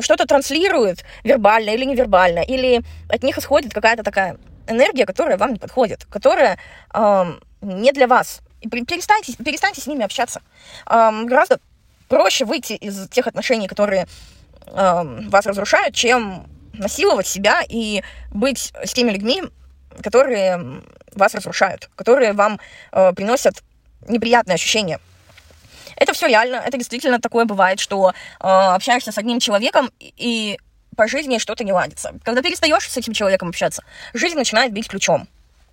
что-то 0.00 0.26
транслируют 0.26 1.04
вербально 1.24 1.70
или 1.70 1.84
невербально, 1.84 2.40
или 2.40 2.82
от 3.08 3.22
них 3.22 3.38
исходит 3.38 3.72
какая-то 3.72 4.02
такая 4.02 4.36
энергия, 4.66 5.06
которая 5.06 5.36
вам 5.36 5.52
не 5.52 5.58
подходит, 5.58 6.04
которая 6.06 6.58
не 7.60 7.92
для 7.92 8.06
вас. 8.06 8.40
И 8.60 8.68
перестаньте, 8.68 9.32
перестаньте 9.34 9.80
с 9.80 9.86
ними 9.86 10.04
общаться. 10.04 10.40
Гораздо 10.86 11.60
проще 12.08 12.44
выйти 12.44 12.72
из 12.72 13.08
тех 13.08 13.26
отношений, 13.26 13.68
которые 13.68 14.06
вас 14.66 15.46
разрушают, 15.46 15.94
чем 15.94 16.46
насиловать 16.72 17.26
себя 17.26 17.62
и 17.68 18.02
быть 18.32 18.72
с 18.84 18.92
теми 18.92 19.12
людьми, 19.12 19.42
которые 20.02 20.82
вас 21.14 21.34
разрушают, 21.34 21.88
которые 21.94 22.34
вам 22.34 22.60
э, 22.92 23.12
приносят 23.14 23.62
неприятные 24.06 24.56
ощущения. 24.56 25.00
Это 25.96 26.12
все 26.12 26.26
реально, 26.26 26.56
это 26.56 26.76
действительно 26.76 27.20
такое 27.20 27.44
бывает, 27.44 27.80
что 27.80 28.10
э, 28.10 28.12
общаешься 28.40 29.12
с 29.12 29.18
одним 29.18 29.40
человеком 29.40 29.90
и 30.00 30.58
по 30.96 31.08
жизни 31.08 31.38
что-то 31.38 31.64
не 31.64 31.72
ладится. 31.72 32.14
Когда 32.24 32.42
перестаешь 32.42 32.88
с 32.90 32.96
этим 32.96 33.12
человеком 33.12 33.48
общаться, 33.48 33.82
жизнь 34.14 34.36
начинает 34.36 34.72
бить 34.72 34.88
ключом. 34.88 35.28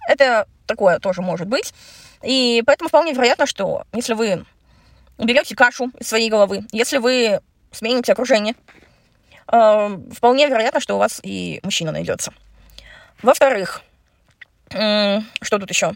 Это 0.07 0.47
такое 0.65 0.99
тоже 0.99 1.21
может 1.21 1.47
быть. 1.47 1.73
И 2.23 2.63
поэтому 2.65 2.89
вполне 2.89 3.13
вероятно, 3.13 3.45
что 3.45 3.83
если 3.93 4.13
вы 4.13 4.45
берете 5.17 5.55
кашу 5.55 5.91
из 5.99 6.07
своей 6.07 6.29
головы, 6.29 6.65
если 6.71 6.97
вы 6.97 7.41
смените 7.71 8.11
окружение, 8.13 8.55
э, 9.51 9.97
вполне 10.15 10.47
вероятно, 10.47 10.79
что 10.79 10.95
у 10.95 10.99
вас 10.99 11.19
и 11.23 11.59
мужчина 11.63 11.91
найдется. 11.91 12.33
Во-вторых, 13.21 13.81
э, 14.71 15.19
что 15.41 15.59
тут 15.59 15.69
еще? 15.69 15.95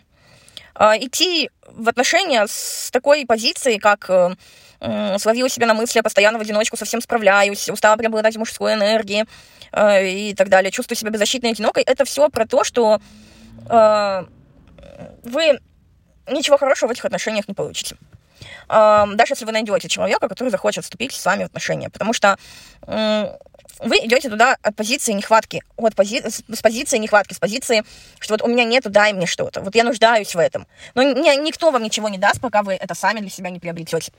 А, 0.80 0.96
идти 0.96 1.50
в 1.66 1.90
отношения 1.90 2.46
с 2.48 2.92
такой 2.92 3.26
позиции, 3.26 3.78
как 3.78 4.10
э, 4.10 5.18
словила 5.18 5.50
себя 5.50 5.66
на 5.66 5.74
мысли, 5.74 6.02
постоянно 6.02 6.38
в 6.38 6.42
одиночку 6.42 6.78
совсем 6.78 7.02
справляюсь, 7.02 7.68
устала 7.68 7.98
преобладать 7.98 8.38
мужской 8.38 8.76
энергии 8.76 9.26
э, 9.72 10.08
и 10.08 10.36
так 10.36 10.50
далее, 10.50 10.70
чувствую 10.70 10.96
себя 10.96 11.10
беззащитной 11.10 11.50
и 11.50 11.54
одинокой, 11.54 11.82
это 11.82 12.06
все 12.06 12.30
про 12.30 12.46
то, 12.46 12.64
что 12.64 13.02
э, 13.70 14.26
вы 15.24 15.60
ничего 16.30 16.60
хорошего 16.60 16.90
в 16.90 16.92
этих 16.92 17.06
отношениях 17.06 17.48
не 17.48 17.56
получите. 17.56 17.98
Даже 18.70 19.32
если 19.34 19.46
вы 19.46 19.52
найдете 19.54 19.88
человека, 19.88 20.28
который 20.28 20.50
захочет 20.50 20.84
вступить 20.84 21.14
с 21.14 21.26
вами 21.26 21.44
в 21.44 21.48
отношения. 21.48 21.90
Потому 21.90 22.14
что 22.14 22.38
вы 23.80 23.98
идете 23.98 24.30
туда 24.30 24.58
от 24.62 24.76
позиции 24.76 25.14
нехватки, 25.14 25.64
от 25.76 25.96
пози... 25.96 26.22
с 26.22 26.62
позиции 26.62 26.98
нехватки, 26.98 27.34
с 27.34 27.40
позиции, 27.40 27.84
что 28.20 28.34
вот 28.34 28.42
у 28.42 28.48
меня 28.48 28.64
нету, 28.64 28.90
дай 28.90 29.14
мне 29.14 29.26
что-то, 29.26 29.62
вот 29.62 29.76
я 29.76 29.84
нуждаюсь 29.84 30.34
в 30.34 30.40
этом. 30.40 30.68
Но 30.96 31.04
ни, 31.04 31.46
никто 31.46 31.72
вам 31.72 31.84
ничего 31.84 32.10
не 32.10 32.18
даст, 32.18 32.42
пока 32.42 32.64
вы 32.64 32.74
это 32.74 32.96
сами 32.96 33.20
для 33.20 33.30
себя 33.30 33.50
не 33.50 33.60
приобретете. 33.60 34.12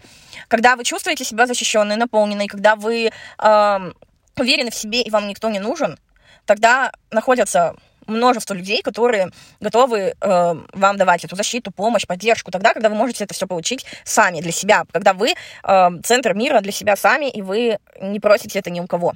Когда 0.49 0.77
вы 0.77 0.85
чувствуете 0.85 1.25
себя 1.25 1.47
защищенной, 1.47 1.97
наполненной, 1.97 2.47
когда 2.47 2.77
вы 2.77 3.11
э, 3.38 3.93
уверены 4.37 4.71
в 4.71 4.75
себе 4.75 5.03
и 5.03 5.11
вам 5.11 5.29
никто 5.29 5.49
не 5.50 5.59
нужен, 5.59 5.99
тогда 6.47 6.93
находятся 7.11 7.75
множество 8.09 8.55
людей, 8.55 8.83
которые 8.83 9.31
готовы 9.61 10.15
э, 10.21 10.55
вам 10.73 10.97
давать 10.97 11.25
эту 11.25 11.37
защиту, 11.37 11.71
помощь, 11.71 12.07
поддержку, 12.07 12.50
тогда, 12.50 12.73
когда 12.73 12.88
вы 12.88 12.97
можете 12.97 13.25
это 13.25 13.35
все 13.35 13.47
получить 13.47 13.85
сами 14.05 14.41
для 14.41 14.53
себя, 14.53 14.85
когда 14.91 15.12
вы 15.12 15.35
э, 15.62 15.88
центр 16.03 16.35
мира 16.35 16.61
для 16.61 16.73
себя 16.73 16.97
сами, 16.97 17.31
и 17.31 17.43
вы 17.43 17.79
не 18.00 18.19
просите 18.19 18.59
это 18.59 18.71
ни 18.71 18.81
у 18.81 18.87
кого. 18.87 19.15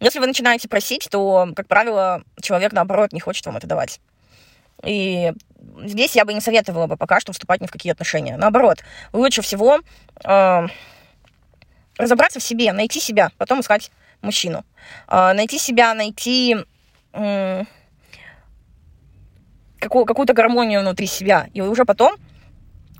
Если 0.00 0.18
вы 0.18 0.26
начинаете 0.26 0.68
просить, 0.68 1.08
то, 1.10 1.48
как 1.54 1.68
правило, 1.68 2.22
человек, 2.40 2.72
наоборот, 2.72 3.12
не 3.12 3.20
хочет 3.20 3.44
вам 3.44 3.58
это 3.58 3.66
давать. 3.66 4.00
И 4.82 5.32
здесь 5.84 6.16
я 6.16 6.24
бы 6.24 6.32
не 6.32 6.40
советовала 6.40 6.86
бы 6.86 6.96
пока 6.96 7.20
что 7.20 7.32
вступать 7.32 7.60
ни 7.60 7.66
в 7.66 7.70
какие 7.70 7.92
отношения. 7.92 8.36
Наоборот, 8.38 8.78
лучше 9.12 9.42
всего 9.42 9.80
э, 10.24 10.66
разобраться 11.98 12.40
в 12.40 12.42
себе, 12.42 12.72
найти 12.72 12.98
себя, 12.98 13.30
потом 13.36 13.60
искать 13.60 13.90
мужчину. 14.22 14.64
Э, 15.06 15.32
найти 15.34 15.58
себя, 15.58 15.92
найти 15.92 16.56
э, 17.12 17.64
какую- 19.80 20.04
какую-то 20.04 20.32
гармонию 20.34 20.80
внутри 20.80 21.06
себя. 21.06 21.48
И 21.52 21.60
уже 21.60 21.84
потом 21.84 22.16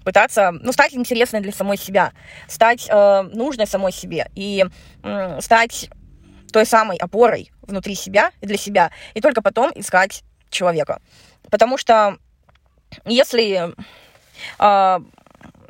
пытаться, 0.05 0.51
ну, 0.53 0.73
стать 0.73 0.95
интересной 0.95 1.41
для 1.41 1.53
самой 1.53 1.77
себя, 1.77 2.13
стать 2.49 2.89
э, 2.89 3.23
нужной 3.35 3.67
самой 3.67 3.93
себе 3.93 4.31
и 4.35 4.65
э, 5.03 5.41
стать 5.41 5.91
той 6.53 6.67
самой 6.67 6.97
опорой 6.97 7.53
внутри 7.63 7.95
себя 7.95 8.33
и 8.41 8.47
для 8.47 8.57
себя, 8.57 8.91
и 9.15 9.21
только 9.21 9.43
потом 9.43 9.71
искать 9.75 10.25
человека. 10.49 11.01
Потому 11.51 11.79
что 11.79 12.17
если 13.05 13.75
э, 14.59 14.99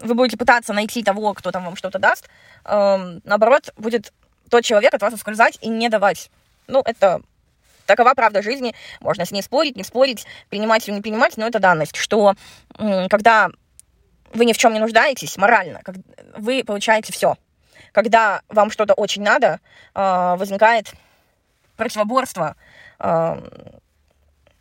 вы 0.03 0.15
будете 0.15 0.39
пытаться 0.39 0.73
найти 0.73 1.03
того, 1.03 1.35
кто 1.35 1.51
там 1.51 1.65
вам 1.65 1.77
что-то 1.77 1.99
даст, 1.99 2.29
э, 2.65 3.19
наоборот, 3.25 3.73
будет 3.77 4.13
тот 4.49 4.65
человек 4.65 4.95
от 4.95 5.03
вас 5.03 5.13
ускользать 5.13 5.59
и 5.61 5.69
не 5.69 5.89
давать. 5.89 6.31
Ну, 6.67 6.83
это 6.85 7.21
такова 7.87 8.15
правда 8.15 8.43
жизни. 8.43 8.75
Можно 9.01 9.25
с 9.25 9.31
ней 9.31 9.43
спорить, 9.43 9.77
не 9.77 9.85
спорить, 9.85 10.27
принимать 10.49 10.87
или 10.89 10.95
не 10.95 11.01
принимать, 11.01 11.37
но 11.37 11.47
это 11.47 11.59
данность, 11.59 11.97
что 11.97 12.35
когда 12.77 13.51
вы 14.33 14.45
ни 14.45 14.53
в 14.53 14.59
чем 14.59 14.73
не 14.73 14.81
нуждаетесь 14.81 15.37
морально, 15.37 15.81
вы 16.37 16.65
получаете 16.65 17.13
все. 17.13 17.37
Когда 17.93 18.43
вам 18.49 18.71
что-то 18.71 18.95
очень 18.95 19.23
надо, 19.23 19.59
э, 19.95 20.37
возникает 20.37 20.93
противоборство, 21.77 22.55
э, 23.01 23.41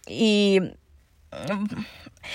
и 0.08 0.74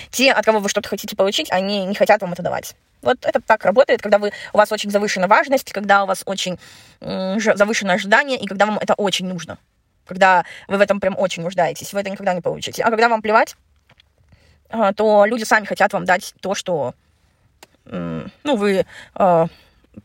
те, 0.09 0.31
от 0.31 0.45
кого 0.45 0.59
вы 0.59 0.69
что-то 0.69 0.87
хотите 0.87 1.15
получить, 1.15 1.51
они 1.51 1.85
не 1.85 1.95
хотят 1.95 2.21
вам 2.21 2.31
это 2.31 2.41
давать. 2.41 2.75
Вот 3.01 3.17
это 3.25 3.41
так 3.41 3.65
работает, 3.65 4.01
когда 4.01 4.17
вы, 4.17 4.31
у 4.53 4.57
вас 4.57 4.71
очень 4.71 4.89
завышена 4.89 5.27
важность, 5.27 5.73
когда 5.73 6.03
у 6.03 6.07
вас 6.07 6.23
очень 6.25 6.57
завышенное 7.01 7.95
ожидание, 7.95 8.39
и 8.39 8.47
когда 8.47 8.65
вам 8.65 8.77
это 8.79 8.93
очень 8.93 9.27
нужно. 9.27 9.57
Когда 10.05 10.45
вы 10.67 10.77
в 10.77 10.81
этом 10.81 10.99
прям 10.99 11.17
очень 11.17 11.43
нуждаетесь, 11.43 11.93
вы 11.93 12.01
это 12.01 12.09
никогда 12.09 12.33
не 12.33 12.41
получите. 12.41 12.83
А 12.83 12.89
когда 12.89 13.09
вам 13.09 13.21
плевать, 13.21 13.55
э, 14.69 14.93
то 14.95 15.25
люди 15.25 15.43
сами 15.43 15.65
хотят 15.65 15.93
вам 15.93 16.05
дать 16.05 16.33
то, 16.41 16.55
что 16.55 16.93
ну, 17.87 18.31
вы 18.43 18.83
э, 19.15 19.45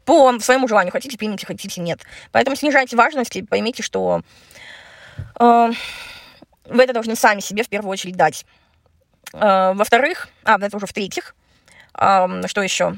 по 0.05 0.39
своему 0.41 0.69
желанию 0.69 0.93
хотите, 0.93 1.17
примите, 1.17 1.47
хотите, 1.47 1.81
нет. 1.81 2.01
Поэтому 2.31 2.55
снижайте 2.55 2.95
важность 2.95 3.35
и 3.37 3.43
поймите, 3.43 3.83
что 3.83 4.21
э, 5.39 5.71
вы 6.67 6.83
это 6.83 6.93
должны 6.93 7.17
сами 7.17 7.41
себе 7.41 7.63
в 7.63 7.69
первую 7.69 7.91
очередь 7.91 8.17
дать. 8.17 8.45
Во-вторых, 9.33 10.29
а, 10.43 10.59
это 10.61 10.77
уже 10.77 10.87
в-третьих, 10.87 11.37
что 11.95 12.63
еще? 12.63 12.97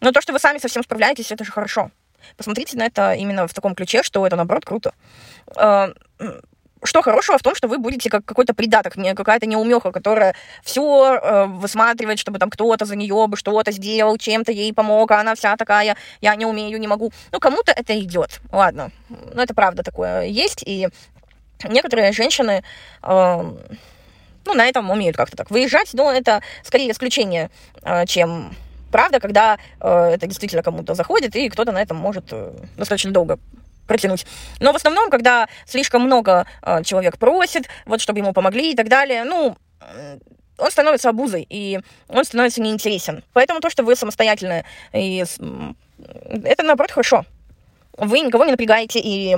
Ну, 0.00 0.12
то, 0.12 0.20
что 0.20 0.32
вы 0.32 0.40
сами 0.40 0.58
совсем 0.58 0.82
справляетесь, 0.82 1.30
это 1.30 1.44
же 1.44 1.52
хорошо. 1.52 1.92
Посмотрите 2.36 2.76
на 2.76 2.86
это 2.86 3.14
именно 3.14 3.46
в 3.46 3.54
таком 3.54 3.74
ключе, 3.74 4.02
что 4.02 4.26
это, 4.26 4.36
наоборот, 4.36 4.64
круто. 4.64 4.92
Э, 5.56 5.92
что 6.82 7.02
хорошего 7.02 7.38
в 7.38 7.42
том, 7.42 7.54
что 7.54 7.68
вы 7.68 7.78
будете 7.78 8.08
как 8.08 8.24
какой-то 8.24 8.54
придаток, 8.54 8.96
не 8.96 9.14
какая-то 9.14 9.46
неумеха, 9.46 9.92
которая 9.92 10.34
все 10.62 11.18
э, 11.22 11.46
высматривает, 11.46 12.18
чтобы 12.18 12.38
там 12.38 12.50
кто-то 12.50 12.84
за 12.84 12.96
нее 12.96 13.26
бы 13.26 13.36
что-то 13.36 13.70
сделал, 13.72 14.16
чем-то 14.16 14.52
ей 14.52 14.72
помог, 14.72 15.10
а 15.10 15.20
она 15.20 15.34
вся 15.34 15.56
такая, 15.56 15.96
я 16.20 16.36
не 16.36 16.46
умею, 16.46 16.78
не 16.80 16.88
могу. 16.88 17.12
Ну, 17.32 17.40
кому-то 17.40 17.72
это 17.72 17.98
идет, 17.98 18.40
ладно. 18.50 18.90
Ну, 19.08 19.42
это 19.42 19.54
правда 19.54 19.82
такое 19.82 20.24
есть, 20.24 20.62
и 20.66 20.88
некоторые 21.68 22.12
женщины... 22.12 22.62
Э, 23.02 23.42
ну, 24.46 24.54
на 24.54 24.66
этом 24.66 24.90
умеют 24.90 25.16
как-то 25.18 25.36
так 25.36 25.50
выезжать, 25.50 25.90
но 25.92 26.10
это 26.10 26.42
скорее 26.64 26.90
исключение, 26.90 27.50
э, 27.82 28.06
чем 28.06 28.54
правда, 28.90 29.20
когда 29.20 29.58
э, 29.80 30.10
это 30.14 30.26
действительно 30.26 30.62
кому-то 30.62 30.94
заходит, 30.94 31.34
и 31.36 31.48
кто-то 31.48 31.72
на 31.72 31.80
этом 31.80 31.96
может 31.96 32.26
э, 32.32 32.52
достаточно 32.76 33.10
долго 33.10 33.38
протянуть. 33.86 34.26
Но 34.60 34.72
в 34.72 34.76
основном, 34.76 35.10
когда 35.10 35.48
слишком 35.66 36.02
много 36.02 36.46
э, 36.62 36.82
человек 36.84 37.18
просит, 37.18 37.68
вот 37.86 38.00
чтобы 38.00 38.20
ему 38.20 38.32
помогли 38.32 38.72
и 38.72 38.76
так 38.76 38.88
далее, 38.88 39.24
ну, 39.24 39.56
он 40.58 40.70
становится 40.70 41.08
обузой, 41.08 41.46
и 41.48 41.80
он 42.08 42.24
становится 42.24 42.60
неинтересен. 42.60 43.24
Поэтому 43.32 43.60
то, 43.60 43.70
что 43.70 43.82
вы 43.82 43.96
самостоятельно, 43.96 44.64
и, 44.92 45.24
это, 46.44 46.62
наоборот, 46.62 46.90
хорошо. 46.90 47.24
Вы 47.96 48.20
никого 48.20 48.44
не 48.44 48.52
напрягаете, 48.52 49.00
и 49.02 49.36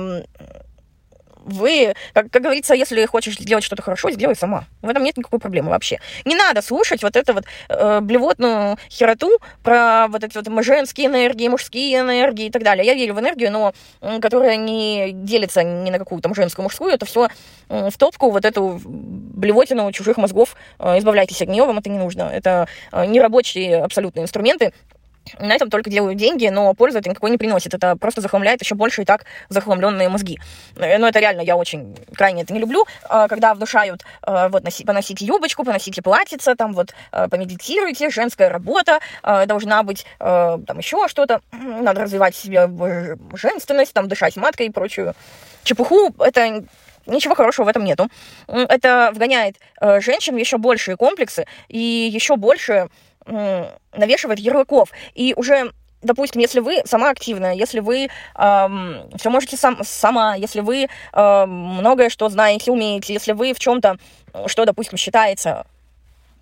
вы, 1.45 1.93
как, 2.13 2.29
как 2.31 2.41
говорится, 2.41 2.73
если 2.73 3.05
хочешь 3.05 3.37
сделать 3.37 3.63
что-то 3.63 3.81
хорошо, 3.81 4.11
сделай 4.11 4.35
сама. 4.35 4.65
В 4.81 4.89
этом 4.89 5.03
нет 5.03 5.17
никакой 5.17 5.39
проблемы 5.39 5.69
вообще. 5.69 5.99
Не 6.25 6.35
надо 6.35 6.61
слушать 6.61 7.03
вот 7.03 7.15
эту 7.15 7.33
вот 7.33 7.45
э, 7.69 7.99
блевотную 8.01 8.77
хероту 8.89 9.39
про 9.63 10.07
вот 10.07 10.23
эти 10.23 10.37
вот 10.37 10.63
женские 10.63 11.07
энергии, 11.07 11.47
мужские 11.47 11.99
энергии 11.99 12.47
и 12.47 12.51
так 12.51 12.63
далее. 12.63 12.85
Я 12.85 12.93
верю 12.93 13.15
в 13.15 13.19
энергию, 13.19 13.51
но 13.51 13.73
которая 14.21 14.55
не 14.55 15.11
делится 15.11 15.63
ни 15.63 15.89
на 15.89 15.99
какую 15.99 16.21
там 16.21 16.35
женскую, 16.35 16.63
мужскую, 16.63 16.93
это 16.93 17.05
все 17.05 17.27
в 17.69 17.97
топку 17.97 18.29
вот 18.29 18.45
эту 18.45 18.79
блевотину 18.83 19.91
чужих 19.91 20.17
мозгов. 20.17 20.55
Э, 20.79 20.97
избавляйтесь 20.97 21.41
от 21.41 21.49
нее, 21.49 21.65
вам 21.65 21.79
это 21.79 21.89
не 21.89 21.97
нужно. 21.97 22.23
Это 22.23 22.67
э, 22.91 23.05
нерабочие 23.05 23.83
абсолютно 23.83 24.21
инструменты, 24.21 24.73
на 25.39 25.53
этом 25.53 25.69
только 25.69 25.89
делают 25.89 26.17
деньги, 26.17 26.47
но 26.47 26.73
пользы 26.73 26.99
это 26.99 27.09
никакой 27.09 27.31
не 27.31 27.37
приносит. 27.37 27.73
Это 27.73 27.95
просто 27.95 28.21
захламляет 28.21 28.61
еще 28.61 28.75
больше 28.75 29.01
и 29.01 29.05
так 29.05 29.25
захламленные 29.49 30.09
мозги. 30.09 30.39
Э, 30.75 30.97
но 30.97 31.07
это 31.07 31.19
реально, 31.19 31.41
я 31.41 31.55
очень 31.55 31.95
крайне 32.15 32.43
это 32.43 32.53
не 32.53 32.59
люблю, 32.59 32.85
а, 33.09 33.27
когда 33.27 33.53
внушают 33.53 34.03
э, 34.25 34.49
вот 34.49 34.63
носи, 34.63 34.83
поносите 34.83 35.25
юбочку, 35.25 35.63
поносите 35.63 36.01
платьице, 36.01 36.55
там 36.55 36.73
вот 36.73 36.93
э, 37.11 37.27
помедитируйте, 37.27 38.09
женская 38.09 38.49
работа, 38.49 38.99
должна 39.47 39.83
быть 39.83 40.05
там 40.19 40.77
еще 40.77 41.07
что-то, 41.07 41.41
надо 41.51 42.01
развивать 42.01 42.35
себе 42.35 42.69
женственность, 43.33 43.93
там 43.93 44.07
дышать 44.07 44.35
маткой 44.35 44.67
и 44.67 44.69
прочую 44.69 45.13
чепуху. 45.63 46.13
Это 46.19 46.65
ничего 47.05 47.35
хорошего 47.35 47.65
в 47.65 47.69
этом 47.69 47.83
нету. 47.83 48.09
Это 48.47 49.11
вгоняет 49.13 49.55
женщин 49.99 50.35
в 50.35 50.37
еще 50.37 50.57
большие 50.57 50.97
комплексы 50.97 51.45
и 51.67 51.79
еще 51.79 52.35
больше 52.35 52.89
навешивает 53.25 54.39
ярлыков. 54.39 54.89
И 55.13 55.33
уже 55.35 55.71
допустим, 56.03 56.41
если 56.41 56.59
вы 56.59 56.81
сама 56.85 57.09
активная, 57.09 57.53
если 57.53 57.79
вы 57.79 58.09
эм, 58.35 59.09
все 59.17 59.29
можете 59.29 59.57
сам, 59.57 59.79
сама, 59.83 60.35
если 60.35 60.59
вы 60.59 60.87
э, 61.13 61.45
многое 61.45 62.09
что 62.09 62.29
знаете, 62.29 62.71
умеете, 62.71 63.13
если 63.13 63.31
вы 63.31 63.53
в 63.53 63.59
чем-то, 63.59 63.97
что, 64.47 64.65
допустим, 64.65 64.97
считается 64.97 65.65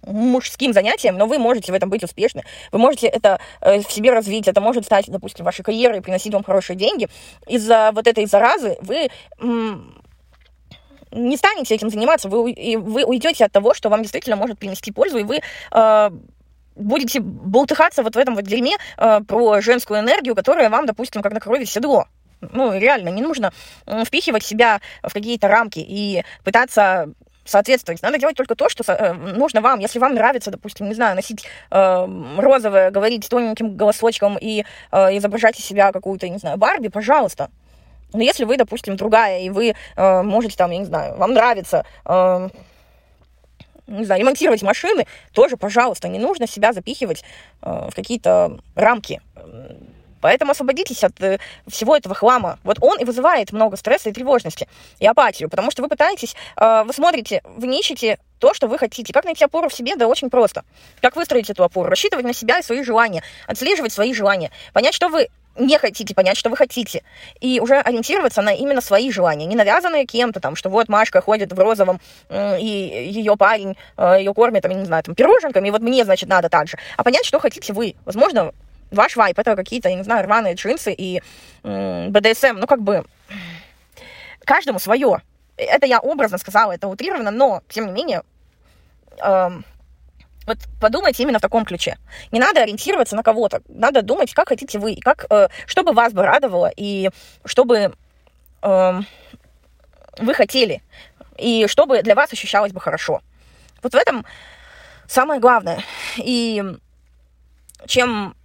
мужским 0.04 0.74
занятием, 0.74 1.16
но 1.16 1.28
вы 1.28 1.38
можете 1.38 1.72
в 1.72 1.76
этом 1.76 1.90
быть 1.90 2.04
успешны, 2.04 2.44
вы 2.72 2.80
можете 2.80 3.08
это 3.08 3.40
э, 3.62 3.82
в 3.82 3.92
себе 3.92 4.12
развить, 4.12 4.48
это 4.48 4.62
может 4.62 4.86
стать, 4.86 5.06
допустим, 5.08 5.46
вашей 5.46 5.64
карьерой, 5.64 6.02
приносить 6.02 6.34
вам 6.34 6.44
хорошие 6.44 6.76
деньги. 6.76 7.08
Из-за 7.48 7.92
вот 7.94 8.08
этой 8.08 8.26
заразы 8.26 8.78
вы 8.82 9.10
не 11.14 11.36
станете 11.36 11.76
этим 11.76 11.90
заниматься, 11.90 12.30
вы, 12.30 12.52
и 12.52 12.78
вы 12.78 13.04
уйдете 13.04 13.44
от 13.44 13.52
того, 13.52 13.74
что 13.74 13.90
вам 13.90 14.02
действительно 14.02 14.38
может 14.38 14.58
принести 14.58 14.94
пользу, 14.94 15.18
и 15.18 15.24
вы 15.24 15.42
э, 15.72 16.10
будете 16.75 17.20
болтыхаться 17.20 18.04
вот 18.04 18.16
в 18.16 18.20
этом 18.20 18.36
вот 18.36 18.46
дерьме 18.46 18.78
э, 18.98 19.22
про 19.28 19.62
женскую 19.62 20.00
энергию, 20.00 20.36
которая 20.36 20.70
вам, 20.70 20.86
допустим, 20.86 21.22
как 21.22 21.34
на 21.34 21.40
крови 21.40 21.66
седло. 21.66 22.06
Ну, 22.42 22.75
реально, 22.75 23.10
не 23.10 23.22
нужно 23.22 23.54
впихивать 24.06 24.44
себя 24.44 24.82
в 25.04 25.13
какие-то 25.13 25.48
рамки 25.48 25.78
и 25.78 26.24
пытаться 26.44 27.13
соответствовать. 27.46 28.01
Надо 28.01 28.18
делать 28.18 28.36
только 28.36 28.56
то, 28.56 28.70
что 28.70 28.84
э, 28.92 29.13
нужно 29.13 29.62
вам. 29.62 29.80
Если 29.80 30.00
вам 30.00 30.13
нравится, 30.13 30.51
допустим, 30.51 30.88
не 30.88 30.96
знаю, 30.96 31.16
носить 31.16 31.46
э, 31.70 32.08
розовое, 32.38 32.92
говорить 32.92 33.28
тоненьким 33.30 33.75
голосочком 33.75 34.38
и 34.40 34.66
э, 34.92 35.18
изображать 35.18 35.60
из 35.60 35.66
себя 35.66 35.92
какую-то, 35.92 36.30
не 36.30 36.38
знаю, 36.38 36.58
Барби, 36.58 36.88
пожалуйста. 36.88 37.50
Но 38.13 38.22
если 38.22 38.44
вы, 38.46 38.58
допустим, 38.58 38.96
другая, 38.96 39.42
и 39.42 39.50
вы 39.50 39.74
э, 39.96 40.22
можете 40.22 40.56
там, 40.56 40.72
я 40.72 40.78
не 40.78 40.86
знаю, 40.86 41.18
вам 41.18 41.34
нравится... 41.34 41.86
Э, 42.06 42.50
не 43.91 44.05
знаю, 44.05 44.21
ремонтировать 44.21 44.62
машины, 44.63 45.05
тоже, 45.33 45.57
пожалуйста, 45.57 46.07
не 46.07 46.19
нужно 46.19 46.48
себя 46.48 46.74
запихивать 46.74 47.24
э, 47.62 47.89
в 47.89 47.95
какие-то 47.95 48.60
рамки. 48.75 49.21
Поэтому 50.21 50.51
освободитесь 50.51 51.03
от 51.03 51.19
э, 51.21 51.39
всего 51.67 51.98
этого 51.98 52.15
хлама. 52.15 52.60
Вот 52.63 52.77
он 52.81 53.00
и 53.00 53.03
вызывает 53.03 53.51
много 53.51 53.75
стресса 53.75 54.10
и 54.10 54.13
тревожности, 54.13 54.67
и 55.00 55.07
апатию, 55.07 55.50
потому 55.50 55.71
что 55.71 55.81
вы 55.81 55.89
пытаетесь, 55.89 56.36
э, 56.57 56.83
вы 56.86 56.93
смотрите, 56.93 57.41
вы 57.43 57.75
ищете 57.77 58.19
то, 58.39 58.53
что 58.53 58.67
вы 58.67 58.77
хотите. 58.77 59.13
Как 59.13 59.25
найти 59.25 59.43
опору 59.43 59.69
в 59.69 59.74
себе? 59.74 59.95
Да 59.95 60.07
очень 60.07 60.29
просто. 60.29 60.63
Как 61.01 61.15
выстроить 61.15 61.50
эту 61.50 61.63
опору? 61.63 61.89
Рассчитывать 61.89 62.25
на 62.25 62.33
себя 62.33 62.60
и 62.60 62.63
свои 62.63 62.83
желания, 62.83 63.24
отслеживать 63.48 63.93
свои 63.93 64.13
желания, 64.13 64.51
понять, 64.74 64.93
что 64.93 65.10
вы 65.10 65.27
не 65.55 65.77
хотите 65.77 66.15
понять, 66.15 66.38
что 66.38 66.50
вы 66.50 66.58
хотите, 66.58 67.03
и 67.39 67.60
уже 67.60 67.75
ориентироваться 67.75 68.41
на 68.41 68.53
именно 68.53 68.81
свои 68.81 69.12
желания, 69.12 69.46
не 69.46 69.55
навязанные 69.55 70.05
кем-то 70.05 70.39
там, 70.39 70.55
что 70.55 70.70
вот 70.70 70.89
Машка 70.89 71.22
ходит 71.22 71.51
в 71.51 71.60
розовом, 71.60 72.00
и 72.29 73.12
ее 73.13 73.36
парень 73.36 73.77
э, 73.98 74.15
ее 74.20 74.34
кормит, 74.34 74.63
там, 74.63 74.72
не 74.72 74.86
знаю, 74.86 75.03
там, 75.03 75.15
пироженками, 75.15 75.67
и 75.67 75.72
вот 75.72 75.81
мне, 75.81 76.05
значит, 76.05 76.29
надо 76.29 76.50
так 76.50 76.67
же, 76.67 76.77
а 76.98 77.03
понять, 77.03 77.25
что 77.25 77.39
хотите 77.39 77.74
вы. 77.74 77.96
Возможно, 78.05 78.53
ваш 78.91 79.15
вайп 79.15 79.39
это 79.39 79.55
какие-то, 79.55 79.89
я 79.89 79.96
не 79.96 80.03
знаю, 80.03 80.25
рваные 80.25 80.55
джинсы 80.55 80.93
и 80.93 81.22
БДСМ, 81.63 82.58
ну, 82.58 82.67
как 82.67 82.81
бы, 82.81 83.05
каждому 84.46 84.79
свое. 84.79 85.22
Это 85.58 85.86
я 85.86 86.00
образно 86.00 86.38
сказала, 86.38 86.72
это 86.72 86.88
утрировано, 86.88 87.31
но, 87.31 87.62
тем 87.70 87.88
не 87.88 87.91
менее, 87.91 88.24
эм, 89.20 89.63
вот 90.51 90.58
подумайте 90.79 91.24
именно 91.24 91.39
в 91.39 91.41
таком 91.41 91.65
ключе. 91.65 91.98
Не 92.31 92.39
надо 92.39 92.62
ориентироваться 92.62 93.15
на 93.15 93.24
кого-то. 93.24 93.62
Надо 93.70 94.01
думать, 94.01 94.34
как 94.34 94.50
хотите 94.50 94.79
вы, 94.79 94.98
как, 95.01 95.25
э, 95.29 95.48
чтобы 95.65 95.93
вас 95.93 96.13
бы 96.13 96.24
радовало, 96.25 96.72
и 96.75 97.10
чтобы 97.46 97.93
э, 98.62 99.01
вы 100.17 100.34
хотели, 100.34 100.84
и 101.38 101.67
чтобы 101.67 102.01
для 102.01 102.15
вас 102.15 102.34
ощущалось 102.34 102.74
бы 102.74 102.81
хорошо. 102.81 103.22
Вот 103.81 103.93
в 103.93 103.96
этом 103.96 104.25
самое 105.08 105.39
главное. 105.39 105.84
И 106.17 106.63
чем 107.88 108.36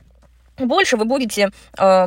больше 0.56 0.96
вы 0.96 1.04
будете 1.04 1.50
э, 1.76 2.06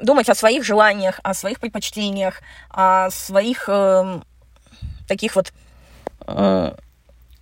думать 0.00 0.28
о 0.28 0.34
своих 0.34 0.64
желаниях, 0.64 1.20
о 1.22 1.32
своих 1.34 1.60
предпочтениях, 1.60 2.42
о 2.68 3.10
своих 3.10 3.68
э, 3.68 4.20
таких 5.06 5.36
вот 5.36 5.52
э, 6.26 6.74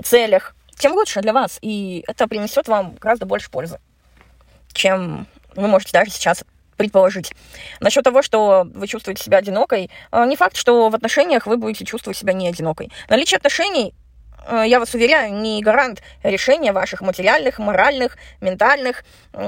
целях, 0.03 0.55
тем 0.79 0.93
лучше 0.93 1.21
для 1.21 1.33
вас. 1.33 1.59
И 1.61 2.05
это 2.07 2.27
принесет 2.29 2.69
вам 2.69 2.95
гораздо 3.01 3.27
больше 3.27 3.51
пользы, 3.51 3.79
чем 4.73 5.27
вы 5.55 5.69
можете 5.69 5.93
даже 5.93 6.11
сейчас 6.11 6.45
предположить. 6.79 7.33
Насчет 7.81 8.05
того, 8.05 8.23
что 8.23 8.67
вы 8.73 8.87
чувствуете 8.87 9.23
себя 9.23 9.39
одинокой, 9.39 9.91
э, 10.13 10.25
не 10.27 10.37
факт, 10.37 10.57
что 10.57 10.89
в 10.89 10.95
отношениях 10.95 11.47
вы 11.47 11.57
будете 11.57 11.85
чувствовать 11.85 12.17
себя 12.17 12.33
не 12.33 12.49
одинокой. 12.49 12.91
Наличие 13.09 13.37
отношений, 13.37 13.95
э, 14.47 14.63
я 14.67 14.79
вас 14.79 14.95
уверяю, 14.95 15.35
не 15.35 15.61
гарант 15.61 16.03
решения 16.23 16.73
ваших 16.73 17.01
материальных, 17.01 17.59
моральных, 17.59 18.17
ментальных 18.41 19.05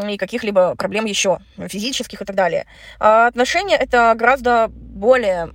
и 0.08 0.16
каких-либо 0.16 0.74
проблем 0.74 1.04
еще, 1.04 1.38
физических 1.56 2.20
и 2.20 2.24
так 2.24 2.34
далее. 2.34 2.66
А 2.98 3.28
отношения 3.28 3.76
это 3.76 4.12
гораздо 4.16 4.66
более... 4.68 5.50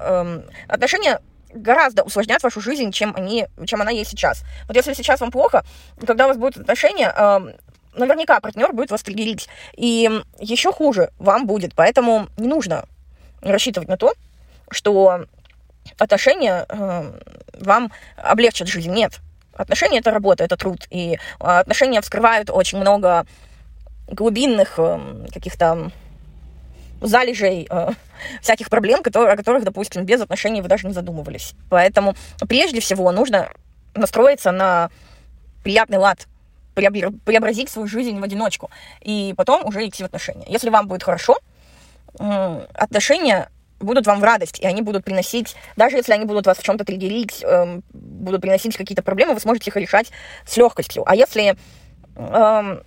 Эм, 0.00 0.44
отношения 0.68 1.20
гораздо 1.52 2.02
усложнят 2.02 2.42
вашу 2.42 2.60
жизнь, 2.60 2.92
чем, 2.92 3.14
они, 3.16 3.46
чем 3.66 3.80
она 3.82 3.90
есть 3.90 4.10
сейчас. 4.10 4.44
Вот 4.66 4.76
если 4.76 4.92
сейчас 4.92 5.20
вам 5.20 5.30
плохо, 5.30 5.64
когда 6.06 6.26
у 6.26 6.28
вас 6.28 6.36
будут 6.36 6.58
отношения, 6.58 7.12
э, 7.16 7.52
наверняка 7.94 8.40
партнер 8.40 8.72
будет 8.72 8.90
вас 8.90 9.02
триггерить. 9.02 9.48
И 9.76 10.10
еще 10.38 10.72
хуже 10.72 11.10
вам 11.18 11.46
будет. 11.46 11.74
Поэтому 11.74 12.28
не 12.36 12.48
нужно 12.48 12.84
рассчитывать 13.42 13.88
на 13.88 13.96
то, 13.96 14.12
что 14.70 15.24
отношения 15.98 16.66
э, 16.68 17.12
вам 17.60 17.92
облегчат 18.16 18.68
жизнь. 18.68 18.92
Нет. 18.92 19.18
Отношения 19.54 19.98
это 19.98 20.10
работа, 20.10 20.44
это 20.44 20.56
труд. 20.56 20.86
И 20.90 21.18
отношения 21.40 22.00
вскрывают 22.00 22.50
очень 22.50 22.78
много 22.78 23.26
глубинных 24.06 24.74
э, 24.78 25.26
каких-то 25.32 25.90
залежей 27.00 27.66
э, 27.70 27.90
всяких 28.42 28.70
проблем, 28.70 29.02
которые, 29.02 29.34
о 29.34 29.36
которых, 29.36 29.64
допустим, 29.64 30.04
без 30.04 30.20
отношений 30.20 30.62
вы 30.62 30.68
даже 30.68 30.86
не 30.86 30.92
задумывались. 30.92 31.54
Поэтому 31.70 32.14
прежде 32.48 32.80
всего 32.80 33.10
нужно 33.12 33.50
настроиться 33.94 34.52
на 34.52 34.90
приятный 35.62 35.98
лад, 35.98 36.26
преобразить 36.74 37.68
свою 37.68 37.88
жизнь 37.88 38.18
в 38.18 38.22
одиночку, 38.22 38.70
и 39.00 39.34
потом 39.36 39.66
уже 39.66 39.86
идти 39.86 40.02
в 40.02 40.06
отношения. 40.06 40.46
Если 40.48 40.70
вам 40.70 40.86
будет 40.86 41.02
хорошо, 41.02 41.38
э, 42.18 42.66
отношения 42.74 43.48
будут 43.80 44.06
вам 44.06 44.20
в 44.20 44.24
радость, 44.24 44.58
и 44.60 44.66
они 44.66 44.82
будут 44.82 45.04
приносить, 45.04 45.56
даже 45.76 45.96
если 45.96 46.12
они 46.12 46.24
будут 46.24 46.46
вас 46.46 46.58
в 46.58 46.62
чем-то 46.62 46.84
триггерить, 46.84 47.42
э, 47.42 47.80
будут 47.92 48.40
приносить 48.40 48.76
какие-то 48.76 49.02
проблемы, 49.02 49.34
вы 49.34 49.40
сможете 49.40 49.70
их 49.70 49.76
решать 49.76 50.10
с 50.46 50.56
легкостью. 50.56 51.02
А 51.06 51.14
если 51.14 51.56
э, 52.16 52.80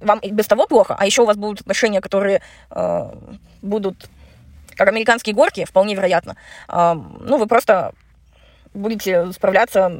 вам 0.00 0.18
и 0.18 0.30
без 0.30 0.46
того 0.46 0.66
плохо, 0.66 0.96
а 0.98 1.06
еще 1.06 1.22
у 1.22 1.26
вас 1.26 1.36
будут 1.36 1.60
отношения, 1.60 2.00
которые 2.00 2.42
э, 2.70 3.12
будут 3.62 4.08
как 4.76 4.88
американские 4.88 5.34
горки, 5.34 5.64
вполне 5.64 5.94
вероятно, 5.94 6.36
э, 6.68 6.92
ну, 6.94 7.38
вы 7.38 7.46
просто 7.46 7.92
будете 8.72 9.32
справляться 9.32 9.90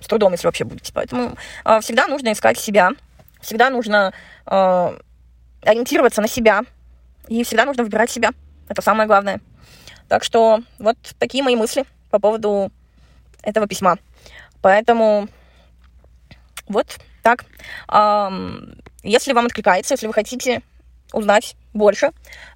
с 0.00 0.06
трудом, 0.06 0.32
если 0.32 0.46
вообще 0.46 0.64
будете. 0.64 0.92
Поэтому 0.92 1.36
э, 1.64 1.80
всегда 1.80 2.06
нужно 2.06 2.32
искать 2.32 2.58
себя, 2.58 2.90
всегда 3.40 3.70
нужно 3.70 4.12
э, 4.46 4.98
ориентироваться 5.62 6.20
на 6.20 6.28
себя, 6.28 6.62
и 7.28 7.44
всегда 7.44 7.64
нужно 7.64 7.84
выбирать 7.84 8.10
себя. 8.10 8.30
Это 8.68 8.82
самое 8.82 9.06
главное. 9.06 9.40
Так 10.08 10.24
что 10.24 10.60
вот 10.78 10.96
такие 11.18 11.44
мои 11.44 11.56
мысли 11.56 11.84
по 12.10 12.18
поводу 12.18 12.72
этого 13.42 13.66
письма. 13.66 13.98
Поэтому 14.62 15.28
вот 16.66 16.98
так. 17.22 17.44
Если 19.02 19.32
вам 19.32 19.46
откликается, 19.46 19.94
если 19.94 20.06
вы 20.06 20.12
хотите 20.12 20.62
узнать 21.12 21.56
больше 21.72 22.12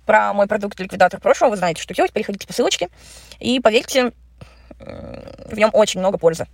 про 0.06 0.32
мой 0.32 0.46
продукт 0.46 0.78
ликвидатор 0.78 1.20
прошлого, 1.20 1.50
вы 1.50 1.56
знаете, 1.56 1.82
что 1.82 1.94
делать, 1.94 2.12
переходите 2.12 2.46
по 2.46 2.52
ссылочке, 2.52 2.88
и 3.40 3.60
поверьте, 3.60 4.12
в 4.78 5.56
нем 5.56 5.70
очень 5.72 6.00
много 6.00 6.18
пользы. 6.18 6.46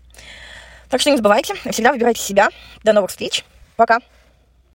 Так 0.88 1.00
что 1.00 1.10
не 1.10 1.16
забывайте, 1.16 1.54
всегда 1.70 1.92
выбирайте 1.92 2.20
себя. 2.20 2.48
До 2.82 2.92
новых 2.92 3.10
встреч. 3.10 3.44
Пока. 3.76 4.00